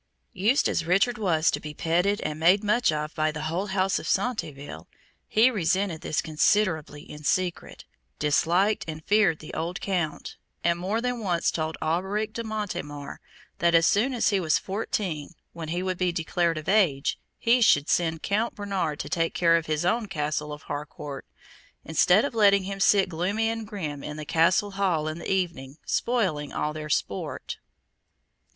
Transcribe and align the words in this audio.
Used 0.33 0.67
as 0.67 0.83
Richard 0.83 1.19
was 1.19 1.51
to 1.51 1.59
be 1.59 1.75
petted 1.75 2.21
and 2.21 2.39
made 2.39 2.63
much 2.63 2.91
of 2.91 3.13
by 3.13 3.31
the 3.31 3.43
whole 3.43 3.67
house 3.67 3.99
of 3.99 4.07
Centeville, 4.07 4.87
he 5.27 5.51
resented 5.51 6.01
this 6.01 6.23
considerably 6.23 7.03
in 7.03 7.23
secret, 7.23 7.85
disliked 8.17 8.83
and 8.87 9.05
feared 9.05 9.37
the 9.37 9.53
old 9.53 9.79
Count, 9.79 10.37
and 10.63 10.79
more 10.79 11.01
than 11.01 11.19
once 11.19 11.51
told 11.51 11.77
Alberic 11.83 12.33
de 12.33 12.43
Montemar, 12.43 13.19
that 13.59 13.75
as 13.75 13.85
soon 13.85 14.15
as 14.15 14.29
he 14.29 14.39
was 14.39 14.57
fourteen, 14.57 15.35
when 15.53 15.67
he 15.67 15.83
would 15.83 15.99
be 15.99 16.11
declared 16.11 16.57
of 16.57 16.67
age, 16.67 17.19
he 17.37 17.61
should 17.61 17.87
send 17.87 18.23
Count 18.23 18.55
Bernard 18.55 18.99
to 19.01 19.07
take 19.07 19.35
care 19.35 19.55
of 19.55 19.67
his 19.67 19.85
own 19.85 20.07
Castle 20.07 20.51
of 20.51 20.63
Harcourt, 20.63 21.27
instead 21.85 22.25
of 22.25 22.33
letting 22.33 22.63
him 22.63 22.79
sit 22.79 23.07
gloomy 23.07 23.49
and 23.49 23.67
grim 23.67 24.03
in 24.03 24.17
the 24.17 24.25
Castle 24.25 24.71
hall 24.71 25.07
in 25.07 25.19
the 25.19 25.31
evening, 25.31 25.77
spoiling 25.85 26.51
all 26.51 26.73
their 26.73 26.89
sport. 26.89 27.57